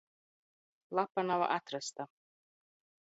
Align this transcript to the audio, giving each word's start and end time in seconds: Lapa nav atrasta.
Lapa 0.99 1.23
nav 1.27 1.41
atrasta. 1.59 2.09